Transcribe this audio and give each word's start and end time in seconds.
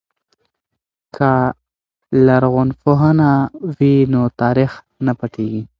که 1.15 1.31
لرغونپوهنه 2.25 3.31
وي 3.77 3.93
نو 4.13 4.21
تاریخ 4.41 4.71
نه 5.05 5.11
پټیږي. 5.19 5.61